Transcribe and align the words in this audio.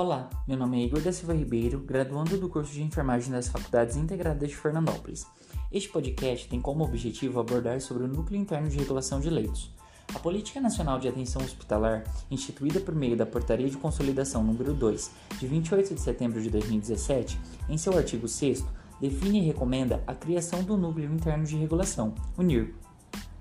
Olá, 0.00 0.30
meu 0.46 0.56
nome 0.56 0.80
é 0.80 0.86
Igor 0.86 1.00
da 1.00 1.12
Silva 1.12 1.34
Ribeiro, 1.34 1.80
graduando 1.80 2.38
do 2.38 2.48
curso 2.48 2.72
de 2.72 2.84
enfermagem 2.84 3.32
das 3.32 3.48
Faculdades 3.48 3.96
Integradas 3.96 4.48
de 4.48 4.54
Fernandópolis. 4.54 5.26
Este 5.72 5.88
podcast 5.88 6.48
tem 6.48 6.60
como 6.60 6.84
objetivo 6.84 7.40
abordar 7.40 7.80
sobre 7.80 8.04
o 8.04 8.06
núcleo 8.06 8.40
interno 8.40 8.68
de 8.68 8.78
regulação 8.78 9.18
de 9.18 9.28
leitos. 9.28 9.74
A 10.14 10.20
Política 10.20 10.60
Nacional 10.60 11.00
de 11.00 11.08
Atenção 11.08 11.42
Hospitalar, 11.42 12.04
instituída 12.30 12.78
por 12.78 12.94
meio 12.94 13.16
da 13.16 13.26
Portaria 13.26 13.68
de 13.68 13.76
Consolidação 13.76 14.44
número 14.44 14.72
2, 14.72 15.10
de 15.36 15.48
28 15.48 15.92
de 15.92 16.00
setembro 16.00 16.40
de 16.40 16.48
2017, 16.48 17.36
em 17.68 17.76
seu 17.76 17.98
artigo 17.98 18.28
6 18.28 18.64
define 19.00 19.40
e 19.40 19.46
recomenda 19.46 20.00
a 20.06 20.14
criação 20.14 20.62
do 20.62 20.76
Núcleo 20.76 21.12
Interno 21.12 21.44
de 21.44 21.56
Regulação, 21.56 22.14
o 22.36 22.42
NIR, 22.42 22.72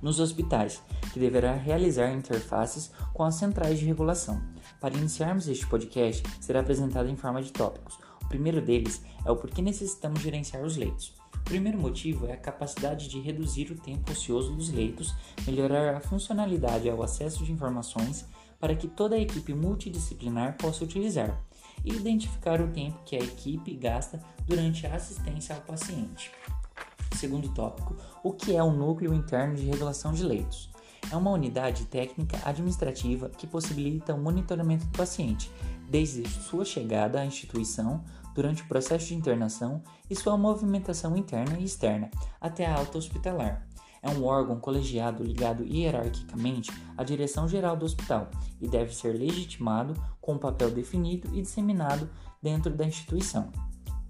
nos 0.02 0.20
hospitais, 0.20 0.82
que 1.11 1.19
deverá 1.19 1.54
realizar 1.54 2.11
interfaces 2.11 2.92
com 3.14 3.24
as 3.24 3.36
centrais 3.36 3.79
de 3.79 3.86
regulação. 3.86 4.42
Para 4.79 4.97
iniciarmos 4.97 5.47
este 5.47 5.65
podcast, 5.68 6.24
será 6.39 6.60
apresentado 6.60 7.10
em 7.10 7.15
forma 7.15 7.42
de 7.42 7.51
tópicos. 7.51 7.97
O 8.24 8.28
primeiro 8.28 8.61
deles 8.61 9.02
é 9.25 9.32
o 9.32 9.36
porquê 9.36 9.61
necessitamos 9.61 10.21
gerenciar 10.21 10.64
os 10.64 10.75
leitos. 10.75 11.14
O 11.33 11.39
primeiro 11.47 11.78
motivo 11.78 12.25
é 12.28 12.33
a 12.33 12.38
capacidade 12.38 13.07
de 13.07 13.21
reduzir 13.21 13.71
o 13.71 13.79
tempo 13.79 14.11
ocioso 14.11 14.54
dos 14.54 14.69
leitos, 14.69 15.15
melhorar 15.46 15.96
a 15.96 16.02
funcionalidade 16.02 16.89
ao 16.89 17.02
acesso 17.02 17.46
de 17.46 17.52
informações 17.52 18.25
para 18.60 18.75
que 18.75 18.88
toda 18.88 19.16
a 19.16 19.19
equipe 19.19 19.54
multidisciplinar 19.54 20.57
possa 20.57 20.83
utilizar 20.83 21.41
e 21.86 21.91
identificar 21.93 22.60
o 22.60 22.68
tempo 22.68 23.00
que 23.05 23.16
a 23.16 23.19
equipe 23.19 23.74
gasta 23.75 24.19
durante 24.46 24.86
a 24.86 24.96
assistência 24.96 25.55
ao 25.55 25.61
paciente. 25.61 26.32
Segundo 27.18 27.50
tópico, 27.50 27.96
o 28.24 28.32
que 28.32 28.56
é 28.56 28.62
o 28.62 28.71
Núcleo 28.71 29.12
Interno 29.12 29.56
de 29.56 29.66
Regulação 29.66 30.14
de 30.14 30.21
Leitos? 30.21 30.70
É 31.12 31.16
uma 31.16 31.32
unidade 31.32 31.86
técnica 31.86 32.38
administrativa 32.45 33.28
que 33.28 33.47
possibilita 33.47 34.14
o 34.14 34.22
monitoramento 34.22 34.86
do 34.86 34.95
paciente, 34.95 35.52
desde 35.89 36.30
sua 36.30 36.64
chegada 36.64 37.19
à 37.19 37.25
instituição, 37.25 38.03
durante 38.36 38.61
o 38.61 38.67
processo 38.67 39.08
de 39.08 39.16
internação 39.16 39.81
e 40.08 40.16
sua 40.16 40.38
movimentação 40.38 41.17
interna 41.17 41.58
e 41.58 41.64
externa, 41.64 42.11
até 42.39 42.67
a 42.67 42.75
alta 42.75 43.00
hospitalar. 43.00 43.67
É 44.00 44.09
um 44.11 44.23
órgão 44.23 44.59
colegiado 44.59 45.23
ligado 45.23 45.63
hierarquicamente 45.63 46.72
à 46.95 47.03
direção 47.03 47.47
geral 47.47 47.75
do 47.75 47.84
hospital 47.84 48.30
e 48.61 48.67
deve 48.67 48.94
ser 48.94 49.13
legitimado 49.13 49.95
com 50.22 50.34
um 50.34 50.38
papel 50.38 50.69
definido 50.69 51.36
e 51.36 51.41
disseminado 51.41 52.08
dentro 52.44 52.72
da 52.75 52.86
instituição. 52.86 53.52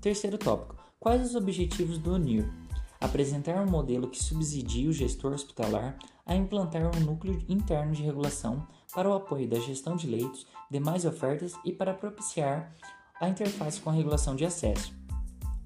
Terceiro 0.02 0.38
tópico: 0.38 0.76
quais 1.00 1.26
os 1.26 1.36
objetivos 1.36 1.98
do 1.98 2.18
NIR? 2.18 2.67
Apresentar 3.00 3.62
um 3.62 3.70
modelo 3.70 4.10
que 4.10 4.24
subsidie 4.24 4.88
o 4.88 4.94
gestor 4.94 5.34
hospitalar 5.34 5.98
a 6.26 6.36
implantar 6.36 6.84
um 6.96 7.00
núcleo 7.00 7.42
interno 7.48 7.94
de 7.94 8.04
regulação 8.04 8.68
para 8.94 9.10
o 9.10 9.14
apoio 9.14 9.48
da 9.48 9.60
gestão 9.60 9.96
de 9.96 10.08
leitos, 10.08 10.46
demais 10.70 11.06
ofertas 11.06 11.54
e 11.64 11.72
para 11.72 11.94
propiciar 11.94 12.74
a 13.20 13.30
interface 13.30 13.80
com 13.80 13.90
a 13.90 13.94
regulação 13.94 14.36
de 14.36 14.46
acesso. 14.46 14.94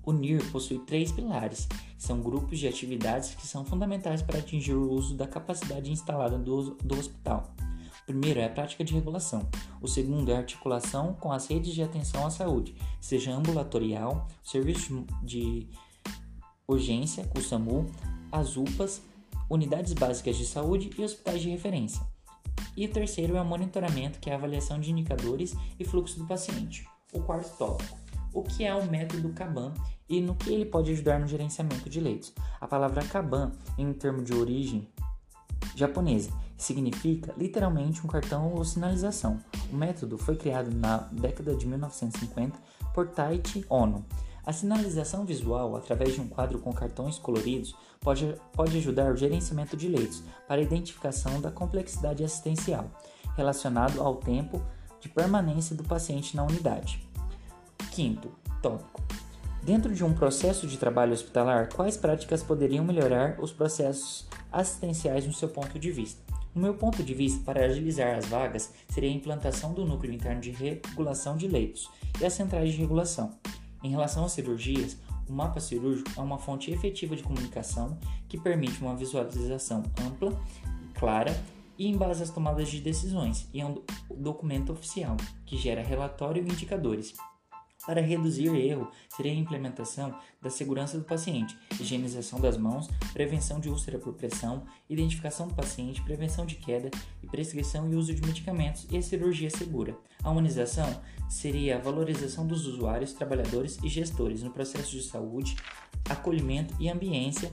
O 0.03 0.11
NIR 0.11 0.43
possui 0.51 0.79
três 0.79 1.11
pilares, 1.11 1.65
que 1.65 2.03
são 2.03 2.21
grupos 2.21 2.57
de 2.57 2.67
atividades 2.67 3.35
que 3.35 3.45
são 3.45 3.63
fundamentais 3.63 4.21
para 4.21 4.39
atingir 4.39 4.73
o 4.73 4.91
uso 4.91 5.15
da 5.15 5.27
capacidade 5.27 5.91
instalada 5.91 6.37
do, 6.37 6.75
do 6.75 6.97
hospital. 6.97 7.53
O 8.01 8.05
primeiro 8.05 8.39
é 8.39 8.45
a 8.45 8.49
prática 8.49 8.83
de 8.83 8.95
regulação. 8.95 9.47
O 9.79 9.87
segundo 9.87 10.31
é 10.31 10.35
a 10.35 10.39
articulação 10.39 11.13
com 11.13 11.31
as 11.31 11.47
redes 11.47 11.73
de 11.73 11.83
atenção 11.83 12.25
à 12.25 12.31
saúde, 12.31 12.75
seja 12.99 13.31
ambulatorial, 13.31 14.27
serviço 14.43 15.05
de 15.21 15.67
urgência, 16.67 17.29
o 17.35 17.41
SAMU, 17.41 17.89
as 18.31 18.55
UPAs, 18.57 19.01
unidades 19.49 19.93
básicas 19.93 20.37
de 20.37 20.45
saúde 20.45 20.89
e 20.97 21.03
hospitais 21.03 21.41
de 21.41 21.49
referência. 21.49 22.01
E 22.75 22.85
o 22.85 22.91
terceiro 22.91 23.35
é 23.35 23.41
o 23.41 23.45
monitoramento, 23.45 24.19
que 24.19 24.29
é 24.29 24.33
a 24.33 24.37
avaliação 24.37 24.79
de 24.79 24.91
indicadores 24.91 25.55
e 25.79 25.83
fluxo 25.83 26.17
do 26.17 26.25
paciente. 26.25 26.87
O 27.11 27.21
quarto 27.21 27.57
tópico, 27.57 27.97
o 28.33 28.43
que 28.43 28.63
é 28.63 28.73
o 28.73 28.89
método 28.89 29.29
Kaban 29.29 29.73
e 30.07 30.21
no 30.21 30.35
que 30.35 30.53
ele 30.53 30.65
pode 30.65 30.91
ajudar 30.91 31.19
no 31.19 31.27
gerenciamento 31.27 31.89
de 31.89 31.99
leitos. 31.99 32.33
A 32.59 32.67
palavra 32.67 33.03
Kaban, 33.03 33.51
em 33.77 33.87
um 33.87 33.93
termo 33.93 34.23
de 34.23 34.33
origem 34.33 34.87
japonesa, 35.75 36.31
significa 36.57 37.33
literalmente 37.37 38.05
um 38.05 38.07
cartão 38.07 38.53
ou 38.53 38.63
sinalização. 38.63 39.39
O 39.71 39.75
método 39.75 40.17
foi 40.17 40.35
criado 40.35 40.71
na 40.71 40.97
década 41.11 41.55
de 41.55 41.65
1950 41.65 42.57
por 42.93 43.09
Taichi 43.09 43.65
Ono 43.69 44.05
a 44.45 44.51
sinalização 44.51 45.25
visual, 45.25 45.75
através 45.75 46.13
de 46.13 46.21
um 46.21 46.27
quadro 46.27 46.59
com 46.59 46.73
cartões 46.73 47.17
coloridos, 47.17 47.75
pode, 47.99 48.35
pode 48.53 48.77
ajudar 48.77 49.11
o 49.11 49.17
gerenciamento 49.17 49.77
de 49.77 49.87
leitos 49.87 50.23
para 50.47 50.59
a 50.61 50.63
identificação 50.63 51.39
da 51.39 51.51
complexidade 51.51 52.23
assistencial, 52.23 52.89
relacionado 53.35 54.01
ao 54.01 54.15
tempo 54.15 54.61
de 54.99 55.09
permanência 55.09 55.75
do 55.75 55.83
paciente 55.83 56.35
na 56.35 56.43
unidade. 56.43 57.07
Quinto 57.91 58.31
tópico. 58.61 59.01
Dentro 59.63 59.93
de 59.93 60.03
um 60.03 60.13
processo 60.13 60.65
de 60.65 60.77
trabalho 60.77 61.13
hospitalar, 61.13 61.69
quais 61.73 61.95
práticas 61.95 62.41
poderiam 62.41 62.83
melhorar 62.83 63.39
os 63.39 63.51
processos 63.51 64.27
assistenciais 64.51 65.27
no 65.27 65.33
seu 65.33 65.49
ponto 65.49 65.77
de 65.77 65.91
vista? 65.91 66.21
No 66.53 66.61
meu 66.61 66.73
ponto 66.73 67.01
de 67.03 67.13
vista, 67.13 67.41
para 67.45 67.63
agilizar 67.65 68.17
as 68.17 68.25
vagas, 68.25 68.73
seria 68.89 69.09
a 69.09 69.13
implantação 69.13 69.73
do 69.73 69.85
núcleo 69.85 70.13
interno 70.13 70.41
de 70.41 70.51
regulação 70.51 71.37
de 71.37 71.47
leitos 71.47 71.89
e 72.19 72.25
as 72.25 72.33
centrais 72.33 72.71
de 72.71 72.77
regulação. 72.77 73.39
Em 73.83 73.89
relação 73.89 74.25
às 74.25 74.31
cirurgias, 74.31 74.97
o 75.27 75.33
mapa 75.33 75.59
cirúrgico 75.59 76.11
é 76.17 76.21
uma 76.21 76.37
fonte 76.37 76.71
efetiva 76.71 77.15
de 77.15 77.23
comunicação 77.23 77.97
que 78.27 78.37
permite 78.37 78.81
uma 78.81 78.95
visualização 78.95 79.83
ampla, 79.99 80.39
clara 80.93 81.31
e 81.77 81.87
em 81.87 81.97
base 81.97 82.21
às 82.21 82.29
tomadas 82.29 82.69
de 82.69 82.79
decisões, 82.79 83.47
e 83.53 83.59
é 83.61 83.65
um 83.65 83.81
documento 84.15 84.71
oficial 84.71 85.17
que 85.45 85.57
gera 85.57 85.81
relatório 85.81 86.45
e 86.45 86.51
indicadores. 86.51 87.15
Para 87.85 88.01
reduzir 88.01 88.53
erro, 88.55 88.89
seria 89.09 89.31
a 89.31 89.35
implementação 89.35 90.13
da 90.41 90.49
segurança 90.49 90.97
do 90.97 91.03
paciente, 91.03 91.57
higienização 91.79 92.39
das 92.39 92.55
mãos, 92.55 92.87
prevenção 93.11 93.59
de 93.59 93.69
úlcera 93.69 93.97
por 93.97 94.13
pressão, 94.13 94.63
identificação 94.89 95.47
do 95.47 95.55
paciente, 95.55 96.01
prevenção 96.03 96.45
de 96.45 96.55
queda 96.55 96.91
e 97.23 97.27
prescrição 97.27 97.91
e 97.91 97.95
uso 97.95 98.13
de 98.13 98.21
medicamentos 98.21 98.85
e 98.91 99.01
cirurgia 99.01 99.49
segura. 99.49 99.97
A 100.23 100.29
humanização 100.29 101.01
seria 101.27 101.77
a 101.77 101.79
valorização 101.79 102.45
dos 102.45 102.67
usuários, 102.67 103.13
trabalhadores 103.13 103.79
e 103.83 103.89
gestores 103.89 104.43
no 104.43 104.51
processo 104.51 104.91
de 104.91 105.01
saúde, 105.01 105.55
acolhimento 106.07 106.75
e 106.79 106.89
ambiência 106.89 107.51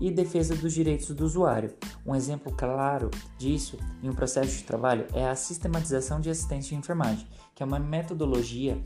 e 0.00 0.10
defesa 0.10 0.54
dos 0.54 0.74
direitos 0.74 1.08
do 1.14 1.24
usuário. 1.24 1.74
Um 2.04 2.14
exemplo 2.14 2.52
claro 2.52 3.10
disso 3.38 3.78
em 4.02 4.08
um 4.08 4.14
processo 4.14 4.56
de 4.56 4.64
trabalho 4.64 5.06
é 5.12 5.26
a 5.28 5.34
sistematização 5.34 6.20
de 6.20 6.30
assistência 6.30 6.70
de 6.70 6.76
enfermagem, 6.76 7.26
que 7.54 7.62
é 7.62 7.66
uma 7.66 7.78
metodologia 7.78 8.78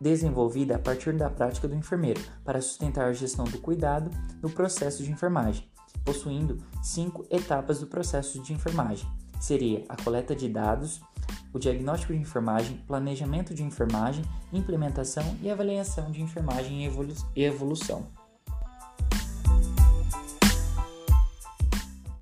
desenvolvida 0.00 0.76
a 0.76 0.78
partir 0.78 1.12
da 1.16 1.30
prática 1.30 1.68
do 1.68 1.74
enfermeiro 1.74 2.20
para 2.44 2.60
sustentar 2.60 3.08
a 3.08 3.12
gestão 3.12 3.44
do 3.44 3.58
cuidado 3.58 4.10
no 4.42 4.50
processo 4.50 5.02
de 5.02 5.10
enfermagem, 5.10 5.68
possuindo 6.04 6.58
cinco 6.82 7.26
etapas 7.30 7.80
do 7.80 7.86
processo 7.86 8.40
de 8.42 8.52
enfermagem. 8.52 9.08
Seria 9.40 9.84
a 9.88 9.96
coleta 10.02 10.34
de 10.34 10.48
dados, 10.48 11.00
o 11.52 11.58
diagnóstico 11.58 12.12
de 12.12 12.18
enfermagem, 12.18 12.82
planejamento 12.86 13.54
de 13.54 13.62
enfermagem, 13.62 14.24
implementação 14.52 15.36
e 15.42 15.50
avaliação 15.50 16.10
de 16.10 16.22
enfermagem 16.22 16.84
e 17.34 17.44
evolução. 17.44 18.25